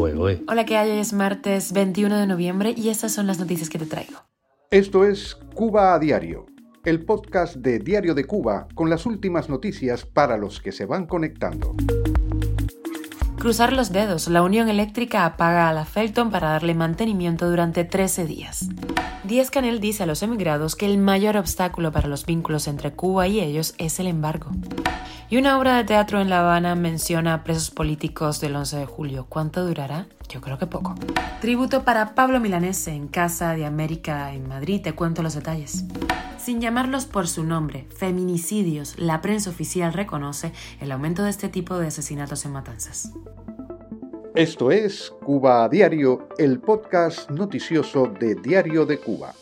Hola, 0.00 0.64
¿qué 0.64 0.76
hay? 0.76 0.92
Hoy 0.92 0.98
es 0.98 1.12
martes 1.12 1.72
21 1.72 2.18
de 2.18 2.26
noviembre 2.28 2.72
y 2.76 2.88
estas 2.88 3.10
son 3.12 3.26
las 3.26 3.40
noticias 3.40 3.68
que 3.68 3.80
te 3.80 3.86
traigo. 3.86 4.14
Esto 4.70 5.04
es 5.04 5.34
Cuba 5.56 5.92
a 5.92 5.98
Diario, 5.98 6.46
el 6.84 7.04
podcast 7.04 7.56
de 7.56 7.80
Diario 7.80 8.14
de 8.14 8.24
Cuba 8.24 8.68
con 8.76 8.90
las 8.90 9.06
últimas 9.06 9.48
noticias 9.48 10.04
para 10.06 10.36
los 10.36 10.60
que 10.60 10.70
se 10.70 10.86
van 10.86 11.06
conectando. 11.06 11.74
Cruzar 13.38 13.72
los 13.72 13.90
dedos, 13.90 14.28
la 14.28 14.42
Unión 14.42 14.68
Eléctrica 14.68 15.24
apaga 15.24 15.68
a 15.68 15.72
la 15.72 15.84
Felton 15.84 16.30
para 16.30 16.50
darle 16.50 16.74
mantenimiento 16.74 17.50
durante 17.50 17.84
13 17.84 18.24
días. 18.24 18.68
Díaz 19.24 19.50
Canel 19.50 19.80
dice 19.80 20.04
a 20.04 20.06
los 20.06 20.22
emigrados 20.22 20.76
que 20.76 20.86
el 20.86 20.98
mayor 20.98 21.36
obstáculo 21.36 21.90
para 21.90 22.06
los 22.06 22.24
vínculos 22.24 22.68
entre 22.68 22.92
Cuba 22.92 23.26
y 23.26 23.40
ellos 23.40 23.74
es 23.78 23.98
el 23.98 24.06
embargo. 24.06 24.52
Y 25.30 25.36
una 25.36 25.58
obra 25.58 25.76
de 25.76 25.84
teatro 25.84 26.22
en 26.22 26.30
La 26.30 26.40
Habana 26.40 26.74
menciona 26.74 27.34
a 27.34 27.44
presos 27.44 27.70
políticos 27.70 28.40
del 28.40 28.56
11 28.56 28.78
de 28.78 28.86
julio. 28.86 29.26
¿Cuánto 29.28 29.66
durará? 29.66 30.06
Yo 30.30 30.40
creo 30.40 30.56
que 30.56 30.66
poco. 30.66 30.94
Tributo 31.42 31.84
para 31.84 32.14
Pablo 32.14 32.40
Milanese 32.40 32.92
en 32.92 33.08
Casa 33.08 33.52
de 33.52 33.66
América 33.66 34.32
en 34.32 34.48
Madrid. 34.48 34.80
Te 34.82 34.94
cuento 34.94 35.22
los 35.22 35.34
detalles. 35.34 35.84
Sin 36.38 36.62
llamarlos 36.62 37.04
por 37.04 37.28
su 37.28 37.44
nombre, 37.44 37.86
feminicidios, 37.94 38.98
la 38.98 39.20
prensa 39.20 39.50
oficial 39.50 39.92
reconoce 39.92 40.52
el 40.80 40.90
aumento 40.92 41.22
de 41.22 41.30
este 41.30 41.50
tipo 41.50 41.76
de 41.76 41.88
asesinatos 41.88 42.46
en 42.46 42.52
matanzas. 42.52 43.12
Esto 44.34 44.70
es 44.70 45.12
Cuba 45.22 45.64
a 45.64 45.68
Diario, 45.68 46.28
el 46.38 46.58
podcast 46.58 47.28
noticioso 47.28 48.06
de 48.06 48.34
Diario 48.34 48.86
de 48.86 48.98
Cuba. 48.98 49.34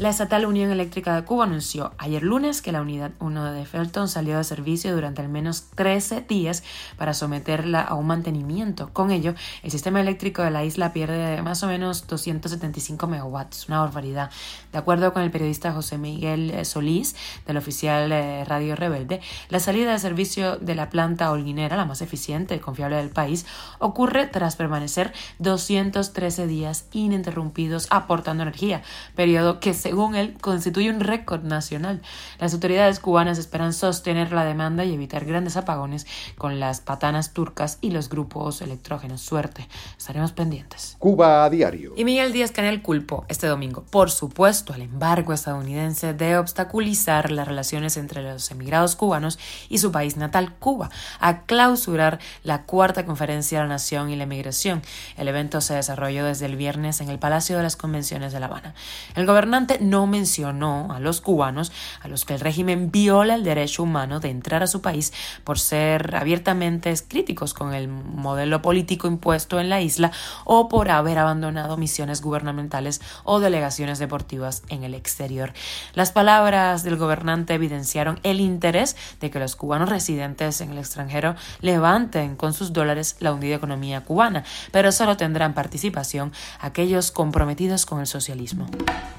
La 0.00 0.08
estatal 0.08 0.44
Unión 0.44 0.72
Eléctrica 0.72 1.14
de 1.14 1.24
Cuba 1.24 1.44
anunció 1.44 1.92
ayer 1.98 2.20
lunes 2.20 2.62
que 2.62 2.72
la 2.72 2.80
unidad 2.80 3.12
1 3.20 3.52
de 3.52 3.64
Felton 3.64 4.08
salió 4.08 4.36
de 4.38 4.42
servicio 4.42 4.92
durante 4.92 5.22
al 5.22 5.28
menos 5.28 5.68
13 5.76 6.22
días 6.22 6.64
para 6.96 7.14
someterla 7.14 7.80
a 7.80 7.94
un 7.94 8.08
mantenimiento. 8.08 8.90
Con 8.92 9.12
ello, 9.12 9.34
el 9.62 9.70
sistema 9.70 10.00
eléctrico 10.00 10.42
de 10.42 10.50
la 10.50 10.64
isla 10.64 10.92
pierde 10.92 11.40
más 11.42 11.62
o 11.62 11.68
menos 11.68 12.08
275 12.08 13.06
megawatts, 13.06 13.68
una 13.68 13.82
barbaridad. 13.82 14.32
De 14.72 14.78
acuerdo 14.78 15.12
con 15.12 15.22
el 15.22 15.30
periodista 15.30 15.72
José 15.72 15.96
Miguel 15.96 16.50
eh, 16.50 16.64
Solís 16.64 17.14
del 17.46 17.56
oficial 17.56 18.10
eh, 18.10 18.44
Radio 18.44 18.74
Rebelde, 18.74 19.20
la 19.48 19.60
salida 19.60 19.92
de 19.92 20.00
servicio 20.00 20.56
de 20.56 20.74
la 20.74 20.90
planta 20.90 21.30
holguinera, 21.30 21.76
la 21.76 21.84
más 21.84 22.02
eficiente 22.02 22.56
y 22.56 22.58
confiable 22.58 22.96
del 22.96 23.10
país, 23.10 23.46
ocurre 23.78 24.26
tras 24.26 24.56
permanecer 24.56 25.12
213 25.38 26.48
días 26.48 26.88
ininterrumpidos 26.90 27.86
aportando 27.90 28.42
energía, 28.42 28.82
periodo 29.14 29.60
que 29.60 29.83
según 29.84 30.14
él, 30.14 30.38
constituye 30.40 30.88
un 30.88 31.00
récord 31.00 31.42
nacional. 31.42 32.00
Las 32.38 32.54
autoridades 32.54 33.00
cubanas 33.00 33.36
esperan 33.36 33.74
sostener 33.74 34.32
la 34.32 34.42
demanda 34.42 34.82
y 34.86 34.94
evitar 34.94 35.26
grandes 35.26 35.58
apagones 35.58 36.06
con 36.38 36.58
las 36.58 36.80
patanas 36.80 37.34
turcas 37.34 37.76
y 37.82 37.90
los 37.90 38.08
grupos 38.08 38.62
electrógenos. 38.62 39.20
Suerte. 39.20 39.68
Estaremos 39.98 40.32
pendientes. 40.32 40.96
Cuba 40.98 41.44
a 41.44 41.50
diario. 41.50 41.92
Y 41.98 42.06
Miguel 42.06 42.32
Díaz 42.32 42.50
Canel 42.50 42.80
culpó 42.80 43.26
este 43.28 43.46
domingo, 43.46 43.84
por 43.90 44.10
supuesto, 44.10 44.72
al 44.72 44.80
embargo 44.80 45.34
estadounidense 45.34 46.14
de 46.14 46.38
obstaculizar 46.38 47.30
las 47.30 47.46
relaciones 47.46 47.98
entre 47.98 48.22
los 48.22 48.50
emigrados 48.50 48.96
cubanos 48.96 49.38
y 49.68 49.76
su 49.76 49.92
país 49.92 50.16
natal, 50.16 50.54
Cuba, 50.58 50.88
a 51.20 51.42
clausurar 51.42 52.20
la 52.42 52.62
cuarta 52.62 53.04
conferencia 53.04 53.58
de 53.58 53.64
la 53.64 53.68
Nación 53.68 54.08
y 54.08 54.16
la 54.16 54.22
Emigración. 54.22 54.80
El 55.18 55.28
evento 55.28 55.60
se 55.60 55.74
desarrolló 55.74 56.24
desde 56.24 56.46
el 56.46 56.56
viernes 56.56 57.02
en 57.02 57.10
el 57.10 57.18
Palacio 57.18 57.58
de 57.58 57.64
las 57.64 57.76
Convenciones 57.76 58.32
de 58.32 58.40
La 58.40 58.46
Habana. 58.46 58.74
El 59.14 59.26
gobernante 59.26 59.73
no 59.80 60.06
mencionó 60.06 60.88
a 60.92 61.00
los 61.00 61.20
cubanos 61.20 61.72
a 62.02 62.08
los 62.08 62.24
que 62.24 62.34
el 62.34 62.40
régimen 62.40 62.90
viola 62.90 63.34
el 63.34 63.44
derecho 63.44 63.82
humano 63.82 64.20
de 64.20 64.30
entrar 64.30 64.62
a 64.62 64.66
su 64.66 64.82
país 64.82 65.12
por 65.44 65.58
ser 65.58 66.14
abiertamente 66.16 66.94
críticos 67.08 67.54
con 67.54 67.74
el 67.74 67.88
modelo 67.88 68.62
político 68.62 69.08
impuesto 69.08 69.60
en 69.60 69.68
la 69.68 69.80
isla 69.80 70.12
o 70.44 70.68
por 70.68 70.90
haber 70.90 71.18
abandonado 71.18 71.76
misiones 71.76 72.22
gubernamentales 72.22 73.00
o 73.24 73.40
delegaciones 73.40 73.98
deportivas 73.98 74.62
en 74.68 74.84
el 74.84 74.94
exterior. 74.94 75.52
Las 75.94 76.12
palabras 76.12 76.82
del 76.82 76.96
gobernante 76.96 77.54
evidenciaron 77.54 78.20
el 78.22 78.40
interés 78.40 78.96
de 79.20 79.30
que 79.30 79.38
los 79.38 79.56
cubanos 79.56 79.88
residentes 79.88 80.60
en 80.60 80.70
el 80.72 80.78
extranjero 80.78 81.36
levanten 81.60 82.36
con 82.36 82.52
sus 82.52 82.72
dólares 82.72 83.16
la 83.20 83.32
hundida 83.32 83.56
economía 83.56 84.02
cubana, 84.02 84.44
pero 84.70 84.92
solo 84.92 85.16
tendrán 85.16 85.54
participación 85.54 86.32
aquellos 86.60 87.10
comprometidos 87.10 87.86
con 87.86 88.00
el 88.00 88.06
socialismo. 88.06 88.66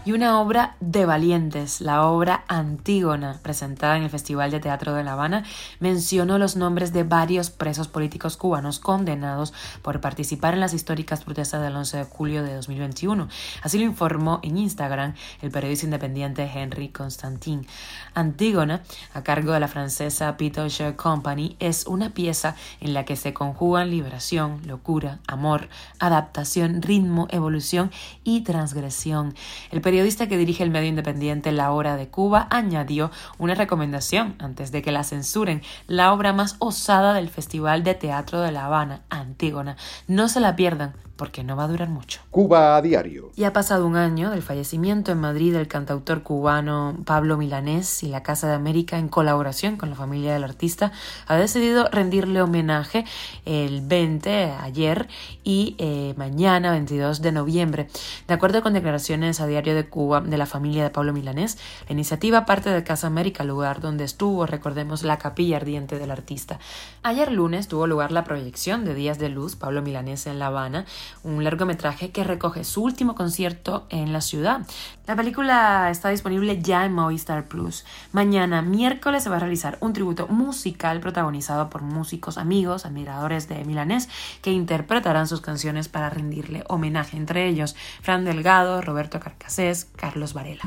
Y 0.06 0.12
una 0.12 0.40
obra 0.46 0.76
de 0.80 1.08
valientes, 1.08 1.82
la 1.82 2.06
obra 2.06 2.44
Antígona, 2.48 3.40
presentada 3.42 3.98
en 3.98 4.04
el 4.04 4.12
Festival 4.12 4.52
de 4.52 4.60
Teatro 4.60 4.94
de 4.94 5.04
La 5.04 5.14
Habana, 5.14 5.44
mencionó 5.80 6.38
los 6.38 6.56
nombres 6.56 6.94
de 6.94 7.02
varios 7.02 7.50
presos 7.50 7.88
políticos 7.88 8.38
cubanos 8.38 8.78
condenados 8.78 9.56
por 9.82 10.02
participar 10.02 10.54
en 10.54 10.60
las 10.60 10.76
históricas 10.76 11.24
protestas 11.24 11.64
del 11.64 11.76
11 11.76 11.98
de 11.98 12.04
julio 12.04 12.44
de 12.44 12.54
2021. 12.54 13.28
Así 13.64 13.80
lo 13.80 13.86
informó 13.86 14.40
en 14.44 14.58
Instagram 14.58 15.16
el 15.42 15.50
periodista 15.50 15.88
independiente 15.88 16.44
Henry 16.54 16.90
Constantin. 16.90 17.66
Antígona, 18.14 18.84
a 19.16 19.24
cargo 19.24 19.52
de 19.52 19.60
la 19.60 19.68
francesa 19.68 20.38
Share 20.38 20.96
Company, 20.96 21.56
es 21.60 21.88
una 21.88 22.12
pieza 22.12 22.56
en 22.82 22.94
la 22.94 23.04
que 23.04 23.16
se 23.16 23.34
conjugan 23.34 23.90
liberación, 23.90 24.62
locura, 24.68 25.18
amor, 25.26 25.70
adaptación, 25.98 26.84
ritmo, 26.84 27.28
evolución 27.32 27.90
y 28.24 28.42
transgresión. 28.42 29.34
El 29.72 29.82
periodista 29.82 30.28
que 30.28 30.35
dirige 30.38 30.64
el 30.64 30.72
medio 30.72 30.90
independiente 30.90 31.52
La 31.52 31.72
Hora 31.72 31.96
de 31.96 32.08
Cuba, 32.08 32.48
añadió 32.50 33.12
una 33.38 33.56
recomendación 33.56 34.36
antes 34.40 34.72
de 34.72 34.82
que 34.82 34.92
la 34.92 35.04
censuren, 35.04 35.62
la 35.88 36.14
obra 36.14 36.34
más 36.34 36.56
osada 36.60 37.14
del 37.14 37.30
Festival 37.30 37.84
de 37.84 37.96
Teatro 37.96 38.42
de 38.42 38.52
La 38.52 38.66
Habana, 38.66 39.02
Antígona. 39.10 39.78
No 40.08 40.28
se 40.30 40.40
la 40.40 40.56
pierdan, 40.56 40.94
porque 41.16 41.44
no 41.44 41.56
va 41.56 41.64
a 41.64 41.68
durar 41.68 41.90
mucho. 41.90 42.22
Cuba 42.30 42.76
a 42.76 42.82
diario. 42.82 43.32
Y 43.36 43.46
ha 43.46 43.54
pasado 43.54 43.86
un 43.88 43.96
año 43.96 44.32
del 44.32 44.42
fallecimiento 44.42 45.12
en 45.12 45.20
Madrid 45.20 45.54
del 45.54 45.68
cantautor 45.68 46.24
cubano 46.24 46.98
Pablo 47.06 47.38
Milanés 47.38 48.04
y 48.04 48.08
la 48.08 48.24
Casa 48.24 48.48
de 48.48 48.54
América, 48.54 48.98
en 48.98 49.08
colaboración 49.08 49.78
con 49.78 49.90
la 49.90 49.96
familia 49.96 50.34
del 50.34 50.44
artista, 50.44 50.92
ha 51.28 51.36
decidido 51.36 51.88
rendirle 51.90 52.42
homenaje 52.42 53.06
el 53.46 53.82
20, 53.82 54.52
ayer, 54.62 55.08
y 55.44 55.76
eh, 55.78 56.14
mañana, 56.18 56.72
22 56.72 57.22
de 57.22 57.32
noviembre. 57.32 57.88
De 58.28 58.34
acuerdo 58.34 58.62
con 58.62 58.74
declaraciones 58.74 59.40
a 59.40 59.48
Diario 59.48 59.76
de 59.76 59.88
Cuba 59.88 60.22
de 60.30 60.38
la 60.38 60.46
familia 60.46 60.84
de 60.84 60.90
Pablo 60.90 61.14
Milanés, 61.14 61.58
la 61.88 61.94
iniciativa 61.94 62.46
parte 62.46 62.70
de 62.70 62.84
Casa 62.84 63.08
América, 63.08 63.44
lugar 63.44 63.82
donde 63.82 64.04
estuvo, 64.04 64.46
recordemos, 64.46 65.04
la 65.04 65.18
capilla 65.18 65.58
ardiente 65.58 66.00
del 66.00 66.12
artista. 66.12 66.60
Ayer 67.04 67.32
lunes 67.32 67.68
tuvo 67.68 67.88
lugar 67.88 68.12
la 68.12 68.24
proyección 68.24 68.86
de 68.86 68.96
Días 68.96 69.20
de 69.20 69.30
Luz, 69.30 69.56
Pablo 69.56 69.82
Milanés 69.82 70.28
en 70.28 70.40
La 70.40 70.48
Habana, 70.48 70.86
un 71.24 71.44
largometraje 71.44 72.12
que 72.12 72.24
recoge 72.24 72.64
su 72.64 72.84
último 72.84 73.16
concierto 73.16 73.86
en 73.90 74.14
la 74.14 74.22
ciudad. 74.22 74.62
La 75.08 75.16
película 75.16 75.90
está 75.92 76.10
disponible 76.10 76.62
ya 76.62 76.84
en 76.84 76.94
Movistar 76.94 77.48
Plus. 77.48 77.86
Mañana, 78.12 78.62
miércoles, 78.64 79.24
se 79.24 79.30
va 79.30 79.36
a 79.36 79.40
realizar 79.40 79.78
un 79.82 79.94
tributo 79.94 80.28
musical 80.28 81.00
protagonizado 81.00 81.70
por 81.70 81.84
músicos 81.84 82.38
amigos, 82.38 82.86
admiradores 82.86 83.48
de 83.48 83.64
Milanés, 83.66 84.10
que 84.42 84.52
interpretarán 84.52 85.28
sus 85.28 85.42
canciones 85.42 85.90
para 85.90 86.10
rendirle 86.10 86.64
homenaje, 86.68 87.18
entre 87.18 87.48
ellos 87.48 87.76
Fran 88.02 88.26
Delgado, 88.26 88.82
Roberto 88.82 89.20
Carcasés, 89.20 89.86
Carlos 89.96 90.15
Varela. 90.34 90.64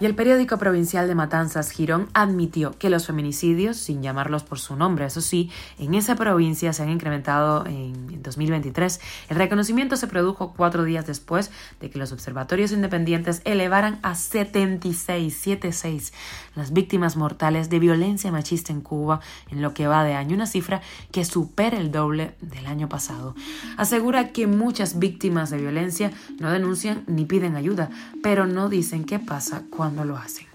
Y 0.00 0.06
el 0.06 0.14
periódico 0.14 0.56
provincial 0.56 1.08
de 1.08 1.14
Matanzas, 1.14 1.70
Girón, 1.70 2.08
admitió 2.14 2.72
que 2.78 2.88
los 2.88 3.06
feminicidios, 3.06 3.76
sin 3.76 4.02
llamarlos 4.02 4.44
por 4.44 4.58
su 4.58 4.74
nombre, 4.74 5.04
eso 5.04 5.20
sí, 5.20 5.50
en 5.78 5.94
esa 5.94 6.16
provincia 6.16 6.72
se 6.72 6.82
han 6.82 6.88
incrementado 6.88 7.66
en 7.66 8.22
2023. 8.22 8.98
El 9.28 9.36
reconocimiento 9.36 9.96
se 9.96 10.06
produjo 10.06 10.54
cuatro 10.56 10.84
días 10.84 11.06
después 11.06 11.50
de 11.80 11.90
que 11.90 11.98
los 11.98 12.12
observatorios 12.12 12.72
independientes 12.72 13.42
elevaran 13.44 13.98
a 14.02 14.14
76, 14.14 15.36
76 15.36 16.12
las 16.54 16.72
víctimas 16.72 17.16
mortales 17.16 17.68
de 17.68 17.78
violencia 17.78 18.32
machista 18.32 18.72
en 18.72 18.80
Cuba 18.80 19.20
en 19.50 19.60
lo 19.60 19.74
que 19.74 19.86
va 19.86 20.02
de 20.02 20.14
año, 20.14 20.34
una 20.34 20.46
cifra 20.46 20.80
que 21.12 21.26
supera 21.26 21.78
el 21.78 21.92
doble 21.92 22.34
del 22.40 22.66
año 22.66 22.88
pasado. 22.88 23.34
Asegura 23.76 24.32
que 24.32 24.46
muchas 24.46 24.98
víctimas 24.98 25.50
de 25.50 25.58
violencia 25.58 26.10
no 26.38 26.50
denuncian 26.50 27.04
ni 27.06 27.26
piden 27.26 27.56
ayuda, 27.56 27.90
pero 28.22 28.46
no 28.46 28.69
dicen 28.70 29.04
qué 29.04 29.18
pasa 29.18 29.64
cuando 29.70 30.04
lo 30.04 30.16
hacen. 30.16 30.46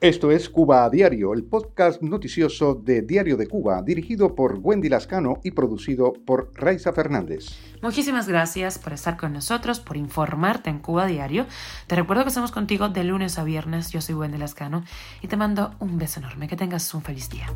Esto 0.00 0.30
es 0.30 0.48
Cuba 0.48 0.84
a 0.84 0.90
Diario, 0.90 1.32
el 1.32 1.42
podcast 1.42 2.02
noticioso 2.02 2.74
de 2.74 3.02
Diario 3.02 3.36
de 3.36 3.46
Cuba, 3.46 3.82
dirigido 3.82 4.34
por 4.34 4.58
Wendy 4.62 4.88
Lascano 4.88 5.40
y 5.42 5.50
producido 5.50 6.12
por 6.12 6.52
Raiza 6.54 6.92
Fernández. 6.92 7.58
Muchísimas 7.82 8.28
gracias 8.28 8.78
por 8.78 8.92
estar 8.92 9.16
con 9.16 9.32
nosotros, 9.32 9.80
por 9.80 9.96
informarte 9.96 10.70
en 10.70 10.78
Cuba 10.78 11.04
a 11.04 11.06
Diario. 11.06 11.46
Te 11.86 11.96
recuerdo 11.96 12.24
que 12.24 12.28
estamos 12.28 12.52
contigo 12.52 12.88
de 12.88 13.04
lunes 13.04 13.38
a 13.38 13.44
viernes. 13.44 13.90
Yo 13.90 14.00
soy 14.00 14.14
Wendy 14.14 14.38
Lascano 14.38 14.84
y 15.22 15.28
te 15.28 15.36
mando 15.36 15.74
un 15.78 15.98
beso 15.98 16.20
enorme. 16.20 16.46
Que 16.46 16.56
tengas 16.56 16.92
un 16.94 17.02
feliz 17.02 17.30
día. 17.30 17.46